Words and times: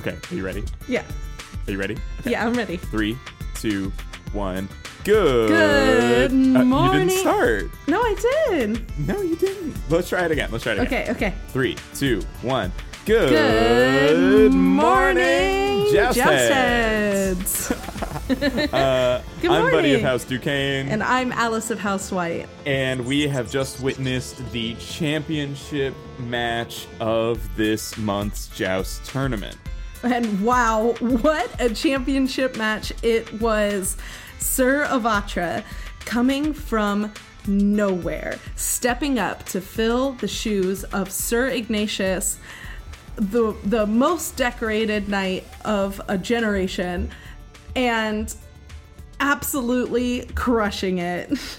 Okay, 0.00 0.16
are 0.30 0.34
you 0.34 0.44
ready? 0.44 0.64
Yeah. 0.88 1.04
Are 1.66 1.70
you 1.70 1.78
ready? 1.78 1.96
Okay. 2.20 2.30
Yeah, 2.30 2.46
I'm 2.46 2.54
ready. 2.54 2.78
Three, 2.78 3.18
two, 3.54 3.92
one. 4.32 4.66
Good. 5.04 5.48
Good 5.48 6.32
Uh, 6.56 6.62
you 6.62 6.92
didn't 6.92 7.10
start. 7.10 7.64
No, 7.86 8.00
I 8.00 8.14
did. 8.48 8.98
No, 9.06 9.20
you 9.20 9.36
didn't. 9.36 9.76
Let's 9.90 10.08
try 10.08 10.24
it 10.24 10.30
again. 10.30 10.50
Let's 10.50 10.64
try 10.64 10.72
it 10.72 10.78
again. 10.80 11.02
Okay, 11.02 11.10
okay. 11.12 11.34
Three, 11.48 11.76
two, 11.94 12.22
one. 12.42 12.72
Good, 13.06 13.30
Good 13.30 14.52
morning, 14.54 15.86
Joust. 15.92 16.18
Heads. 16.18 17.72
Uh, 18.30 19.20
Good 19.42 19.50
I'm 19.50 19.72
Buddy 19.72 19.94
of. 19.94 20.02
House 20.02 20.24
Duquesne, 20.24 20.88
And 20.88 21.02
I'm 21.02 21.32
Alice 21.32 21.72
of 21.72 21.80
House 21.80 22.12
White. 22.12 22.46
and 22.64 23.04
we 23.04 23.26
have 23.26 23.50
just 23.50 23.80
witnessed 23.80 24.48
the 24.52 24.76
championship 24.76 25.96
match 26.20 26.86
of 27.00 27.40
this 27.56 27.98
month's 27.98 28.46
Joust 28.48 29.04
tournament. 29.04 29.56
And 30.02 30.42
wow, 30.42 30.94
what 31.00 31.60
a 31.60 31.74
championship 31.74 32.56
match 32.56 32.92
it 33.02 33.40
was. 33.40 33.96
Sir 34.38 34.86
Avatra 34.86 35.62
coming 36.06 36.54
from 36.54 37.12
nowhere, 37.46 38.38
stepping 38.56 39.18
up 39.18 39.44
to 39.44 39.60
fill 39.60 40.12
the 40.12 40.28
shoes 40.28 40.84
of 40.84 41.12
Sir 41.12 41.48
Ignatius, 41.48 42.38
the 43.16 43.54
the 43.64 43.86
most 43.86 44.36
decorated 44.36 45.08
knight 45.08 45.44
of 45.64 46.00
a 46.08 46.16
generation, 46.16 47.10
and 47.76 48.34
absolutely 49.20 50.26
crushing 50.34 50.98
it. 50.98 51.38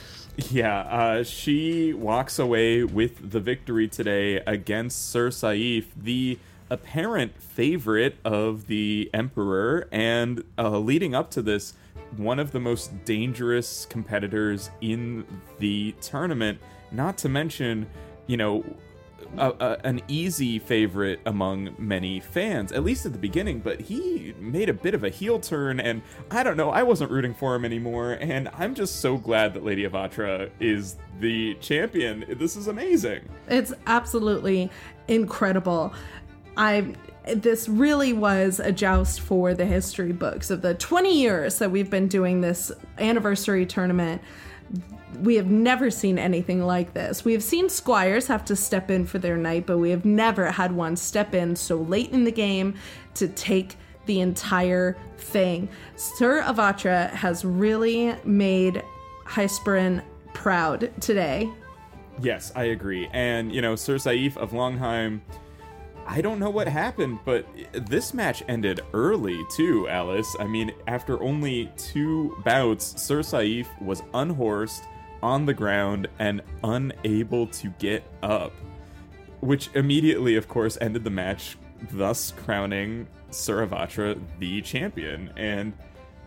Yeah, 0.49 0.79
uh, 0.79 1.23
she 1.23 1.93
walks 1.93 2.39
away 2.39 2.83
with 2.83 3.31
the 3.31 3.39
victory 3.39 3.87
today 3.87 4.37
against 4.37 5.09
Sir 5.09 5.29
Sayif, 5.29 5.85
the 5.95 6.39
apparent 6.71 7.39
favorite 7.39 8.17
of 8.25 8.65
the 8.65 9.11
Emperor, 9.13 9.87
and 9.91 10.43
uh, 10.57 10.79
leading 10.79 11.13
up 11.13 11.29
to 11.31 11.41
this, 11.43 11.73
one 12.17 12.39
of 12.39 12.51
the 12.51 12.59
most 12.59 13.05
dangerous 13.05 13.85
competitors 13.85 14.71
in 14.81 15.25
the 15.59 15.93
tournament. 16.01 16.59
Not 16.91 17.17
to 17.19 17.29
mention, 17.29 17.87
you 18.25 18.37
know, 18.37 18.65
a, 19.37 19.53
a, 19.59 19.77
an 19.85 20.01
easy 20.07 20.59
favorite 20.59 21.19
among 21.25 21.75
many 21.77 22.19
fans, 22.19 22.71
at 22.71 22.83
least 22.83 23.05
at 23.05 23.13
the 23.13 23.19
beginning, 23.19 23.59
but 23.59 23.79
he 23.79 24.33
made 24.39 24.69
a 24.69 24.73
bit 24.73 24.93
of 24.93 25.03
a 25.03 25.09
heel 25.09 25.39
turn, 25.39 25.79
and 25.79 26.01
I 26.29 26.43
don't 26.43 26.57
know, 26.57 26.69
I 26.69 26.83
wasn't 26.83 27.11
rooting 27.11 27.33
for 27.33 27.55
him 27.55 27.65
anymore, 27.65 28.13
and 28.13 28.49
I'm 28.57 28.75
just 28.75 28.99
so 28.99 29.17
glad 29.17 29.53
that 29.53 29.63
Lady 29.63 29.87
Avatra 29.87 30.49
is 30.59 30.97
the 31.19 31.55
champion. 31.55 32.25
This 32.39 32.55
is 32.55 32.67
amazing. 32.67 33.21
It's 33.47 33.73
absolutely 33.87 34.69
incredible. 35.07 35.93
I 36.57 36.93
this 37.35 37.69
really 37.69 38.13
was 38.13 38.59
a 38.59 38.71
joust 38.71 39.21
for 39.21 39.53
the 39.53 39.65
history 39.65 40.11
books 40.11 40.49
of 40.49 40.61
the 40.61 40.73
20 40.73 41.13
years 41.13 41.59
that 41.59 41.69
we've 41.69 41.89
been 41.89 42.07
doing 42.07 42.41
this 42.41 42.71
anniversary 42.97 43.65
tournament. 43.65 44.21
We 45.21 45.35
have 45.35 45.45
never 45.45 45.91
seen 45.91 46.17
anything 46.17 46.63
like 46.63 46.93
this. 46.93 47.23
We 47.23 47.33
have 47.33 47.43
seen 47.43 47.69
squires 47.69 48.25
have 48.27 48.43
to 48.45 48.55
step 48.55 48.89
in 48.89 49.05
for 49.05 49.19
their 49.19 49.37
knight, 49.37 49.67
but 49.67 49.77
we 49.77 49.91
have 49.91 50.05
never 50.05 50.49
had 50.49 50.71
one 50.71 50.95
step 50.95 51.35
in 51.35 51.55
so 51.55 51.77
late 51.77 52.11
in 52.11 52.23
the 52.23 52.31
game 52.31 52.75
to 53.15 53.27
take 53.27 53.75
the 54.07 54.21
entire 54.21 54.97
thing. 55.17 55.69
Sir 55.95 56.41
Avatra 56.41 57.11
has 57.11 57.45
really 57.45 58.15
made 58.23 58.83
Hysperen 59.25 60.01
proud 60.33 60.91
today. 61.01 61.49
Yes, 62.21 62.51
I 62.55 62.65
agree. 62.65 63.07
And, 63.13 63.53
you 63.53 63.61
know, 63.61 63.75
Sir 63.75 63.95
Sayif 63.95 64.37
of 64.37 64.51
Longheim, 64.51 65.21
I 66.13 66.19
don't 66.19 66.39
know 66.39 66.49
what 66.49 66.67
happened, 66.67 67.19
but 67.23 67.47
this 67.71 68.13
match 68.13 68.43
ended 68.49 68.81
early, 68.93 69.39
too, 69.49 69.87
Alice. 69.87 70.35
I 70.41 70.43
mean, 70.45 70.73
after 70.85 71.23
only 71.23 71.71
two 71.77 72.35
bouts, 72.43 73.01
Sir 73.01 73.21
Sayif 73.21 73.67
was 73.81 74.03
unhorsed, 74.13 74.83
on 75.23 75.45
the 75.45 75.53
ground, 75.53 76.09
and 76.19 76.41
unable 76.65 77.47
to 77.47 77.69
get 77.79 78.03
up. 78.23 78.51
Which 79.39 79.69
immediately, 79.73 80.35
of 80.35 80.49
course, 80.49 80.77
ended 80.81 81.05
the 81.05 81.09
match, 81.09 81.57
thus 81.91 82.31
crowning 82.43 83.07
Sir 83.29 83.65
Avatra 83.65 84.19
the 84.39 84.61
champion. 84.61 85.31
And 85.37 85.71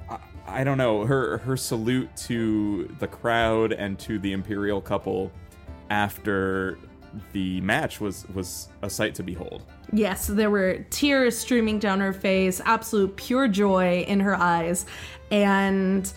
I, 0.09 0.19
I 0.47 0.65
don't 0.65 0.79
know, 0.79 1.05
her 1.05 1.37
her 1.39 1.59
salute 1.59 2.09
to 2.29 2.87
the 3.01 3.07
crowd 3.07 3.73
and 3.73 3.99
to 3.99 4.19
the 4.19 4.33
Imperial 4.33 4.81
couple 4.81 5.31
after 5.91 6.79
the 7.33 7.61
match 7.61 8.01
was 8.01 8.27
was 8.35 8.69
a 8.83 8.91
sight 8.91 9.15
to 9.17 9.23
behold. 9.23 9.63
Yes, 9.93 10.27
there 10.27 10.51
were 10.51 10.85
tears 10.91 11.37
streaming 11.37 11.79
down 11.79 12.01
her 12.01 12.13
face, 12.13 12.61
absolute 12.65 13.17
pure 13.17 13.49
joy 13.49 14.05
in 14.09 14.21
her 14.21 14.35
eyes, 14.35 14.87
and 15.31 16.13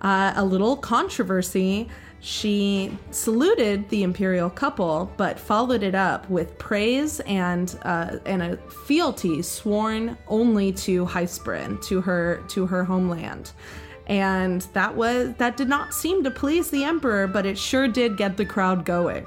uh, 0.00 0.32
a 0.36 0.44
little 0.44 0.76
controversy. 0.76 1.88
She 2.20 2.96
saluted 3.10 3.88
the 3.88 4.04
imperial 4.04 4.48
couple, 4.48 5.12
but 5.16 5.40
followed 5.40 5.82
it 5.82 5.96
up 5.96 6.30
with 6.30 6.56
praise 6.56 7.18
and 7.20 7.76
uh, 7.82 8.18
and 8.26 8.42
a 8.42 8.56
fealty 8.86 9.42
sworn 9.42 10.16
only 10.28 10.72
to 10.72 11.04
Hysperen, 11.04 11.82
to 11.86 12.00
her 12.00 12.42
to 12.48 12.66
her 12.66 12.84
homeland. 12.84 13.52
And 14.06 14.62
that 14.72 14.94
was 14.94 15.34
that 15.38 15.56
did 15.56 15.68
not 15.68 15.94
seem 15.94 16.22
to 16.22 16.30
please 16.30 16.70
the 16.70 16.84
emperor, 16.84 17.26
but 17.26 17.44
it 17.44 17.58
sure 17.58 17.88
did 17.88 18.16
get 18.16 18.36
the 18.36 18.44
crowd 18.44 18.84
going. 18.84 19.26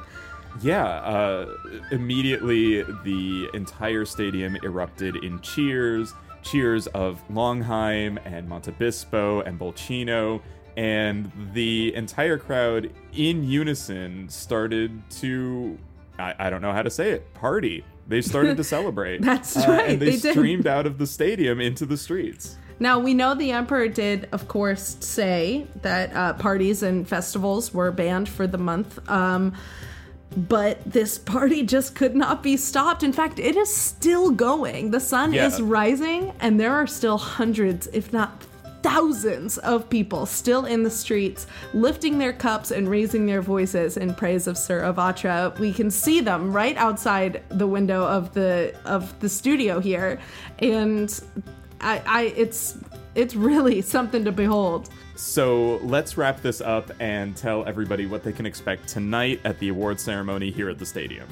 Yeah, 0.61 0.85
uh, 0.85 1.53
immediately 1.91 2.83
the 3.03 3.49
entire 3.53 4.05
stadium 4.05 4.55
erupted 4.63 5.17
in 5.17 5.39
cheers, 5.41 6.13
cheers 6.43 6.87
of 6.87 7.21
Longheim 7.29 8.19
and 8.25 8.47
Montebispo 8.47 9.45
and 9.45 9.59
Bolcino, 9.59 10.41
and 10.77 11.31
the 11.53 11.93
entire 11.95 12.37
crowd 12.37 12.91
in 13.13 13.43
unison 13.43 14.27
started 14.29 15.01
to, 15.21 15.77
I, 16.19 16.35
I 16.39 16.49
don't 16.49 16.61
know 16.61 16.71
how 16.73 16.81
to 16.83 16.89
say 16.89 17.11
it, 17.11 17.33
party. 17.33 17.83
They 18.07 18.21
started 18.21 18.57
to 18.57 18.63
celebrate. 18.75 19.21
That's 19.21 19.57
Uh, 19.57 19.65
right, 19.69 19.89
And 19.91 20.01
they, 20.01 20.11
they 20.11 20.17
did. 20.17 20.31
streamed 20.33 20.67
out 20.67 20.85
of 20.85 20.97
the 20.97 21.07
stadium 21.07 21.59
into 21.59 21.85
the 21.85 21.97
streets. 21.97 22.55
Now, 22.77 22.99
we 22.99 23.13
know 23.13 23.35
the 23.35 23.51
Emperor 23.51 23.87
did, 23.87 24.27
of 24.33 24.49
course, 24.49 24.97
say 24.99 25.65
that 25.81 26.13
uh, 26.13 26.33
parties 26.33 26.83
and 26.83 27.07
festivals 27.07 27.73
were 27.73 27.89
banned 27.91 28.27
for 28.27 28.47
the 28.47 28.57
month. 28.57 28.99
Um, 29.09 29.53
but 30.35 30.83
this 30.85 31.17
party 31.17 31.63
just 31.63 31.95
could 31.95 32.15
not 32.15 32.43
be 32.43 32.57
stopped. 32.57 33.03
In 33.03 33.13
fact, 33.13 33.39
it 33.39 33.55
is 33.55 33.73
still 33.73 34.31
going. 34.31 34.91
The 34.91 34.99
sun 34.99 35.33
Yeah. 35.33 35.47
is 35.47 35.61
rising, 35.61 36.33
and 36.39 36.59
there 36.59 36.73
are 36.73 36.87
still 36.87 37.17
hundreds, 37.17 37.87
if 37.93 38.11
not 38.11 38.43
thousands, 38.83 39.57
of 39.59 39.89
people 39.89 40.27
still 40.27 40.65
in 40.65 40.83
the 40.83 40.89
streets 40.91 41.47
lifting 41.73 42.19
their 42.19 42.31
cups 42.33 42.69
and 42.69 42.87
raising 42.87 43.25
their 43.25 43.41
voices 43.41 43.97
in 43.97 44.13
praise 44.13 44.45
of 44.45 44.57
Sir 44.59 44.81
Avatra. 44.81 45.57
We 45.57 45.73
can 45.73 45.89
see 45.89 46.21
them 46.21 46.53
right 46.53 46.77
outside 46.77 47.41
the 47.49 47.65
window 47.65 48.03
of 48.05 48.33
the 48.35 48.75
of 48.85 49.19
the 49.21 49.29
studio 49.29 49.79
here, 49.79 50.19
and 50.59 51.19
I, 51.81 52.01
I 52.05 52.21
it's 52.37 52.77
it's 53.15 53.35
really 53.35 53.81
something 53.81 54.23
to 54.25 54.31
behold. 54.31 54.89
So 55.15 55.77
let's 55.77 56.17
wrap 56.17 56.41
this 56.41 56.61
up 56.61 56.91
and 56.99 57.35
tell 57.35 57.65
everybody 57.65 58.05
what 58.05 58.23
they 58.23 58.33
can 58.33 58.45
expect 58.45 58.87
tonight 58.87 59.39
at 59.45 59.57
the 59.59 59.69
award 59.69 59.99
ceremony 59.99 60.51
here 60.51 60.69
at 60.69 60.77
the 60.77 60.85
stadium. 60.85 61.27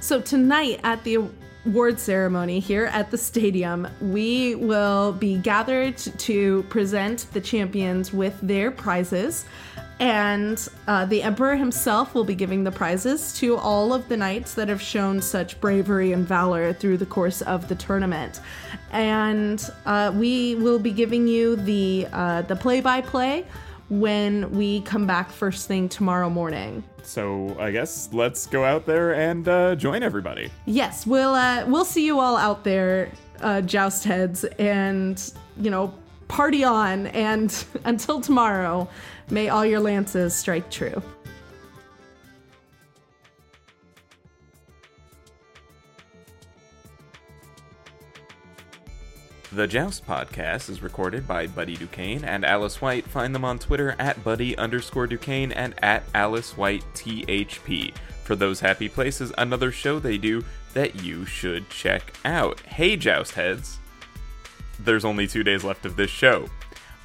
So 0.00 0.20
tonight 0.20 0.80
at 0.82 1.02
the 1.04 1.28
award 1.66 2.00
ceremony 2.00 2.58
here 2.58 2.86
at 2.86 3.10
the 3.10 3.18
stadium, 3.18 3.86
we 4.00 4.56
will 4.56 5.12
be 5.12 5.36
gathered 5.38 5.96
to 5.96 6.64
present 6.64 7.26
the 7.32 7.40
champions 7.40 8.12
with 8.12 8.38
their 8.42 8.70
prizes. 8.70 9.44
And 10.00 10.66
uh, 10.88 11.04
the 11.04 11.22
Emperor 11.22 11.56
himself 11.56 12.14
will 12.14 12.24
be 12.24 12.34
giving 12.34 12.64
the 12.64 12.72
prizes 12.72 13.34
to 13.34 13.56
all 13.58 13.92
of 13.92 14.08
the 14.08 14.16
knights 14.16 14.54
that 14.54 14.68
have 14.68 14.80
shown 14.80 15.20
such 15.20 15.60
bravery 15.60 16.12
and 16.12 16.26
valor 16.26 16.72
through 16.72 16.96
the 16.96 17.06
course 17.06 17.42
of 17.42 17.68
the 17.68 17.74
tournament. 17.74 18.40
And 18.92 19.62
uh, 19.84 20.10
we 20.14 20.54
will 20.54 20.78
be 20.78 20.90
giving 20.90 21.28
you 21.28 21.56
the 21.56 22.06
uh, 22.12 22.42
the 22.42 22.56
play-by-play 22.56 23.44
when 23.90 24.50
we 24.52 24.80
come 24.82 25.06
back 25.06 25.30
first 25.30 25.68
thing 25.68 25.88
tomorrow 25.88 26.30
morning. 26.30 26.82
So 27.02 27.54
I 27.58 27.70
guess 27.70 28.08
let's 28.12 28.46
go 28.46 28.64
out 28.64 28.86
there 28.86 29.14
and 29.14 29.46
uh, 29.48 29.74
join 29.74 30.02
everybody. 30.02 30.50
Yes, 30.64 31.06
we'll 31.06 31.34
uh, 31.34 31.66
we'll 31.66 31.84
see 31.84 32.06
you 32.06 32.20
all 32.20 32.38
out 32.38 32.64
there, 32.64 33.10
uh, 33.42 33.60
joust 33.60 34.04
heads, 34.04 34.44
and 34.58 35.32
you 35.60 35.70
know, 35.70 35.92
party 36.30 36.64
on. 36.64 37.08
And 37.08 37.52
until 37.84 38.20
tomorrow, 38.20 38.88
may 39.28 39.48
all 39.48 39.66
your 39.66 39.80
lances 39.80 40.34
strike 40.34 40.70
true. 40.70 41.02
The 49.52 49.66
Joust 49.66 50.06
podcast 50.06 50.70
is 50.70 50.80
recorded 50.80 51.26
by 51.26 51.48
Buddy 51.48 51.74
Duquesne 51.74 52.24
and 52.24 52.44
Alice 52.44 52.80
White. 52.80 53.04
Find 53.04 53.34
them 53.34 53.44
on 53.44 53.58
Twitter 53.58 53.96
at 53.98 54.22
Buddy 54.22 54.56
underscore 54.56 55.08
Duquesne 55.08 55.50
and 55.50 55.74
at 55.82 56.04
Alice 56.14 56.56
White 56.56 56.84
THP. 56.94 57.92
For 58.22 58.36
those 58.36 58.60
happy 58.60 58.88
places, 58.88 59.32
another 59.36 59.72
show 59.72 59.98
they 59.98 60.18
do 60.18 60.44
that 60.74 61.02
you 61.02 61.26
should 61.26 61.68
check 61.68 62.14
out. 62.24 62.60
Hey, 62.60 62.96
Joust 62.96 63.34
heads. 63.34 63.80
There's 64.84 65.04
only 65.04 65.26
two 65.26 65.42
days 65.42 65.64
left 65.64 65.86
of 65.86 65.96
this 65.96 66.10
show. 66.10 66.48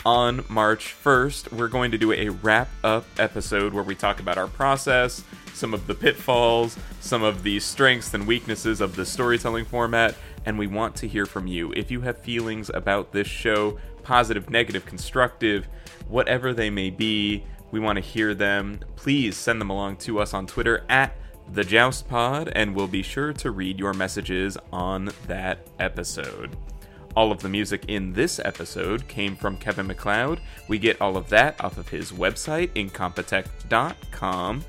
On 0.06 0.46
March 0.50 0.96
1st, 1.04 1.52
we're 1.52 1.68
going 1.68 1.90
to 1.90 1.98
do 1.98 2.14
a 2.14 2.30
wrap 2.30 2.70
up 2.84 3.06
episode 3.18 3.74
where 3.74 3.84
we 3.84 3.96
talk 3.96 4.20
about 4.20 4.38
our 4.38 4.48
process, 4.48 5.24
some 5.54 5.74
of 5.74 5.88
the 5.88 5.96
pitfalls, 5.96 6.78
some 7.00 7.24
of 7.24 7.42
the 7.42 7.60
strengths 7.60 8.14
and 8.14 8.28
weaknesses 8.28 8.82
of 8.82 8.96
the 8.96 9.06
storytelling 9.06 9.66
format, 9.66 10.16
and 10.46 10.60
we 10.60 10.68
want 10.68 10.96
to 10.98 11.08
hear 11.08 11.26
from 11.26 11.48
you. 11.48 11.74
If 11.74 11.90
you 11.90 12.02
have 12.02 12.20
feelings 12.20 12.70
about 12.72 13.14
this 13.14 13.28
show, 13.28 13.80
positive, 14.04 14.50
negative, 14.52 14.86
constructive, 14.86 15.68
whatever 16.08 16.54
they 16.54 16.70
may 16.70 16.92
be, 16.92 17.44
we 17.72 17.80
want 17.80 17.98
to 17.98 18.02
hear 18.02 18.36
them. 18.36 18.80
Please 18.96 19.36
send 19.36 19.60
them 19.60 19.72
along 19.72 19.98
to 19.98 20.20
us 20.20 20.36
on 20.36 20.46
Twitter 20.46 20.86
at 20.88 21.16
the 21.52 21.64
Joust 21.64 22.08
Pod, 22.08 22.52
and 22.56 22.76
we'll 22.76 22.88
be 22.88 23.02
sure 23.02 23.34
to 23.34 23.50
read 23.50 23.80
your 23.80 23.94
messages 23.94 24.56
on 24.72 25.10
that 25.28 25.68
episode. 25.80 26.56
All 27.16 27.32
of 27.32 27.42
the 27.42 27.50
music 27.50 27.86
in 27.88 28.12
this 28.12 28.40
episode 28.44 29.08
came 29.08 29.38
from 29.38 29.58
Kevin 29.58 29.88
MacLeod. 29.88 30.42
We 30.68 30.78
get 30.78 31.00
all 31.00 31.16
of 31.16 31.30
that 31.30 31.64
off 31.64 31.78
of 31.78 31.88
his 31.88 32.12
website, 32.12 32.70
incompetech.com. 32.72 34.66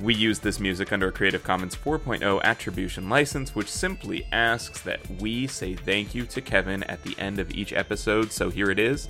We 0.00 0.14
use 0.14 0.38
this 0.38 0.60
music 0.60 0.92
under 0.92 1.08
a 1.08 1.12
Creative 1.12 1.42
Commons 1.42 1.74
4.0 1.74 2.42
attribution 2.42 3.08
license, 3.08 3.54
which 3.54 3.68
simply 3.68 4.26
asks 4.32 4.80
that 4.82 5.00
we 5.20 5.46
say 5.48 5.74
thank 5.74 6.14
you 6.14 6.24
to 6.26 6.40
Kevin 6.40 6.84
at 6.84 7.02
the 7.02 7.16
end 7.18 7.38
of 7.38 7.52
each 7.52 7.72
episode. 7.72 8.32
So 8.32 8.48
here 8.48 8.70
it 8.70 8.78
is. 8.78 9.08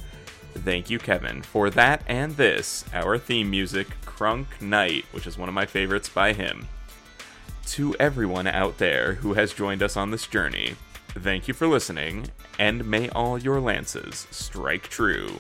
Thank 0.54 0.90
you, 0.90 0.98
Kevin, 0.98 1.42
for 1.42 1.70
that 1.70 2.02
and 2.06 2.36
this, 2.36 2.84
our 2.92 3.16
theme 3.16 3.50
music, 3.50 3.88
Crunk 4.04 4.60
Knight, 4.60 5.06
which 5.12 5.26
is 5.26 5.38
one 5.38 5.48
of 5.48 5.54
my 5.54 5.64
favorites 5.64 6.08
by 6.08 6.34
him. 6.34 6.68
To 7.66 7.94
everyone 7.98 8.46
out 8.46 8.78
there 8.78 9.14
who 9.14 9.34
has 9.34 9.54
joined 9.54 9.82
us 9.82 9.96
on 9.96 10.10
this 10.10 10.26
journey, 10.26 10.76
thank 11.20 11.48
you 11.48 11.54
for 11.54 11.66
listening, 11.66 12.26
and 12.58 12.84
may 12.84 13.08
all 13.10 13.38
your 13.38 13.60
lances 13.60 14.26
strike 14.30 14.88
true. 14.88 15.38